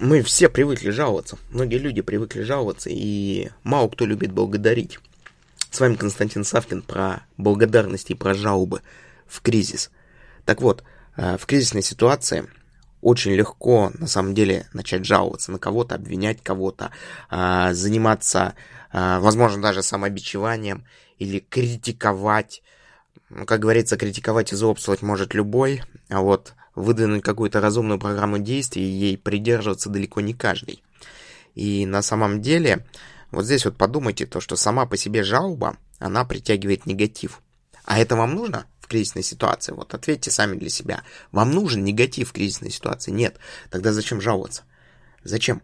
мы 0.00 0.22
все 0.22 0.48
привыкли 0.48 0.90
жаловаться. 0.90 1.38
Многие 1.50 1.78
люди 1.78 2.02
привыкли 2.02 2.42
жаловаться, 2.42 2.88
и 2.90 3.50
мало 3.62 3.88
кто 3.88 4.06
любит 4.06 4.32
благодарить. 4.32 4.98
С 5.70 5.80
вами 5.80 5.96
Константин 5.96 6.44
Савкин 6.44 6.82
про 6.82 7.22
благодарность 7.36 8.10
и 8.10 8.14
про 8.14 8.34
жалобы 8.34 8.82
в 9.26 9.40
кризис. 9.42 9.90
Так 10.44 10.62
вот, 10.62 10.82
э, 11.16 11.36
в 11.36 11.46
кризисной 11.46 11.82
ситуации 11.82 12.48
очень 13.00 13.32
легко, 13.32 13.92
на 13.94 14.06
самом 14.06 14.34
деле, 14.34 14.66
начать 14.72 15.04
жаловаться 15.04 15.52
на 15.52 15.58
кого-то, 15.58 15.94
обвинять 15.94 16.42
кого-то, 16.42 16.90
э, 17.30 17.72
заниматься, 17.72 18.54
э, 18.92 19.18
возможно, 19.18 19.60
даже 19.60 19.82
самобичеванием 19.82 20.84
или 21.18 21.40
критиковать. 21.40 22.62
Ну, 23.28 23.44
как 23.44 23.60
говорится, 23.60 23.96
критиковать 23.96 24.52
и 24.52 24.56
злобствовать 24.56 25.02
может 25.02 25.34
любой, 25.34 25.82
а 26.08 26.22
вот 26.22 26.54
выдвинуть 26.78 27.22
какую-то 27.22 27.60
разумную 27.60 27.98
программу 27.98 28.38
действий 28.38 28.84
ей 28.84 29.18
придерживаться 29.18 29.90
далеко 29.90 30.20
не 30.20 30.34
каждый. 30.34 30.82
И 31.54 31.86
на 31.86 32.02
самом 32.02 32.40
деле, 32.40 32.86
вот 33.30 33.44
здесь 33.44 33.64
вот 33.64 33.76
подумайте 33.76 34.26
то, 34.26 34.40
что 34.40 34.56
сама 34.56 34.86
по 34.86 34.96
себе 34.96 35.22
жалоба, 35.22 35.76
она 35.98 36.24
притягивает 36.24 36.86
негатив. 36.86 37.42
А 37.84 37.98
это 37.98 38.16
вам 38.16 38.34
нужно 38.34 38.66
в 38.80 38.86
кризисной 38.86 39.22
ситуации? 39.22 39.72
Вот 39.72 39.94
ответьте 39.94 40.30
сами 40.30 40.56
для 40.56 40.70
себя. 40.70 41.02
Вам 41.32 41.50
нужен 41.50 41.84
негатив 41.84 42.30
в 42.30 42.32
кризисной 42.32 42.70
ситуации? 42.70 43.10
Нет. 43.10 43.38
Тогда 43.70 43.92
зачем 43.92 44.20
жаловаться? 44.20 44.62
Зачем? 45.24 45.62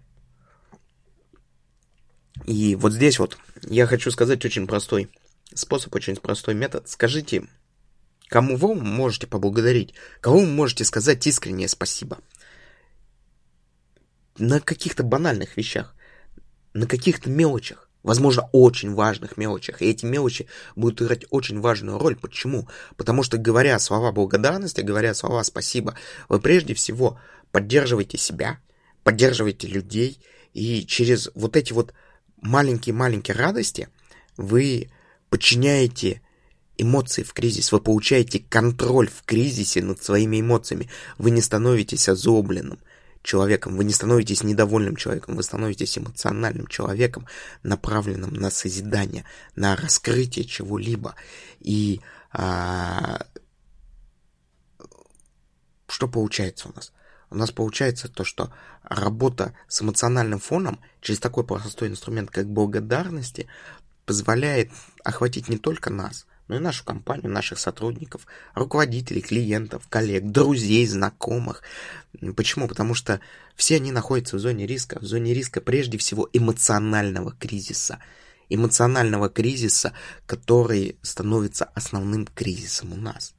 И 2.46 2.74
вот 2.74 2.92
здесь 2.92 3.18
вот 3.18 3.38
я 3.62 3.86
хочу 3.86 4.10
сказать 4.10 4.44
очень 4.44 4.66
простой 4.66 5.10
способ, 5.54 5.94
очень 5.94 6.16
простой 6.16 6.54
метод. 6.54 6.88
Скажите 6.88 7.46
Кому 8.28 8.56
вы 8.56 8.74
можете 8.74 9.26
поблагодарить? 9.26 9.94
Кому 10.20 10.40
вы 10.40 10.46
можете 10.46 10.84
сказать 10.84 11.26
искреннее 11.26 11.68
спасибо? 11.68 12.18
На 14.38 14.60
каких-то 14.60 15.02
банальных 15.02 15.56
вещах, 15.56 15.94
на 16.72 16.86
каких-то 16.86 17.30
мелочах, 17.30 17.88
возможно, 18.02 18.48
очень 18.52 18.94
важных 18.94 19.36
мелочах. 19.36 19.82
И 19.82 19.86
эти 19.86 20.04
мелочи 20.04 20.46
будут 20.76 21.02
играть 21.02 21.24
очень 21.30 21.60
важную 21.60 21.98
роль. 21.98 22.16
Почему? 22.16 22.68
Потому 22.96 23.22
что, 23.22 23.38
говоря 23.38 23.78
слова 23.78 24.12
благодарности, 24.12 24.80
говоря 24.80 25.14
слова 25.14 25.42
спасибо, 25.44 25.94
вы 26.28 26.40
прежде 26.40 26.74
всего 26.74 27.18
поддерживаете 27.52 28.18
себя, 28.18 28.58
поддерживаете 29.04 29.68
людей, 29.68 30.20
и 30.52 30.86
через 30.86 31.30
вот 31.34 31.56
эти 31.56 31.72
вот 31.72 31.92
маленькие-маленькие 32.40 33.36
радости 33.36 33.88
вы 34.36 34.90
подчиняете 35.30 36.20
эмоции 36.76 37.22
в 37.22 37.32
кризис, 37.32 37.72
вы 37.72 37.80
получаете 37.80 38.40
контроль 38.40 39.08
в 39.08 39.22
кризисе 39.22 39.82
над 39.82 40.02
своими 40.02 40.40
эмоциями. 40.40 40.88
Вы 41.18 41.30
не 41.30 41.40
становитесь 41.40 42.08
озлобленным 42.08 42.78
человеком, 43.22 43.76
вы 43.76 43.84
не 43.84 43.92
становитесь 43.92 44.42
недовольным 44.42 44.96
человеком, 44.96 45.36
вы 45.36 45.42
становитесь 45.42 45.96
эмоциональным 45.96 46.66
человеком, 46.66 47.26
направленным 47.62 48.34
на 48.34 48.50
созидание, 48.50 49.24
на 49.56 49.76
раскрытие 49.76 50.44
чего-либо. 50.44 51.14
И 51.60 52.00
а, 52.32 53.26
что 55.88 56.08
получается 56.08 56.68
у 56.68 56.72
нас? 56.74 56.92
У 57.30 57.36
нас 57.36 57.50
получается 57.50 58.08
то, 58.08 58.22
что 58.24 58.52
работа 58.82 59.54
с 59.68 59.80
эмоциональным 59.80 60.38
фоном 60.38 60.78
через 61.00 61.18
такой 61.18 61.44
простой 61.44 61.88
инструмент, 61.88 62.30
как 62.30 62.46
благодарности, 62.48 63.48
позволяет 64.04 64.70
охватить 65.02 65.48
не 65.48 65.56
только 65.56 65.90
нас– 65.90 66.26
но 66.46 66.56
ну 66.56 66.60
и 66.60 66.64
нашу 66.64 66.84
компанию, 66.84 67.30
наших 67.30 67.58
сотрудников, 67.58 68.26
руководителей, 68.54 69.22
клиентов, 69.22 69.88
коллег, 69.88 70.24
друзей, 70.24 70.86
знакомых. 70.86 71.62
Почему? 72.36 72.68
Потому 72.68 72.94
что 72.94 73.20
все 73.56 73.76
они 73.76 73.92
находятся 73.92 74.36
в 74.36 74.40
зоне 74.40 74.66
риска, 74.66 74.98
в 75.00 75.04
зоне 75.04 75.32
риска 75.32 75.62
прежде 75.62 75.96
всего 75.96 76.28
эмоционального 76.32 77.32
кризиса. 77.32 77.98
Эмоционального 78.50 79.30
кризиса, 79.30 79.94
который 80.26 80.98
становится 81.00 81.64
основным 81.64 82.26
кризисом 82.26 82.92
у 82.92 82.96
нас, 82.96 83.34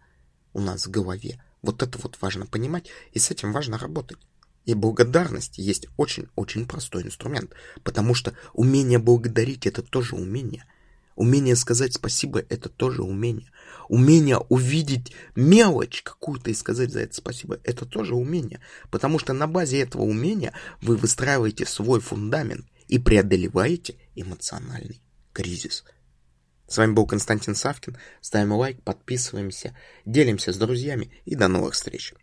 у 0.53 0.59
нас 0.59 0.88
в 0.88 0.90
голове. 0.90 1.44
Вот 1.62 1.84
это 1.84 2.00
вот 2.00 2.18
важно 2.22 2.47
понимать, 2.47 2.90
и 3.12 3.19
с 3.19 3.30
этим 3.30 3.51
важно 3.51 3.78
работать. 3.78 4.18
И 4.66 4.74
благодарность 4.74 5.59
есть 5.59 5.88
очень-очень 5.96 6.68
простой 6.68 7.03
инструмент, 7.03 7.51
потому 7.84 8.16
что 8.16 8.34
умение 8.53 8.97
благодарить– 8.97 9.68
это 9.68 9.84
тоже 9.84 10.16
умение– 10.16 10.66
Умение 11.16 11.56
сказать 11.56 11.94
спасибо– 11.94 12.40
это 12.50 12.70
тоже 12.70 13.02
умение. 13.02 13.50
Умение 13.88 14.38
увидеть 14.50 15.14
мелочь 15.36 16.02
какую-то 16.02 16.50
и 16.50 16.53
сказать 16.53 16.92
за 16.92 17.02
это 17.02 17.16
спасибо– 17.16 17.59
это 17.64 17.86
тоже 17.86 18.16
умение. 18.16 18.59
Потому 18.92 19.18
что 19.18 19.34
на 19.34 19.48
базе 19.48 19.80
этого 19.80 20.02
умения 20.02 20.54
вы 20.81 20.98
выстраиваете 20.98 21.66
свой 21.66 22.02
фундамент 22.02 22.66
и 22.88 23.00
преодолеваете 23.00 23.96
эмоциональный 24.16 25.02
кризис. 25.31 25.86
С 26.68 26.78
вами 26.78 26.94
был 26.94 27.06
Константин 27.06 27.56
Савкин. 27.56 27.98
Ставим 28.22 28.54
лайк, 28.54 28.81
подписываемся, 28.84 29.78
делимся 30.06 30.52
с 30.52 30.58
друзьями 30.58 31.12
и 31.25 31.36
до 31.36 31.48
новых 31.48 31.75
встреч. 31.75 32.14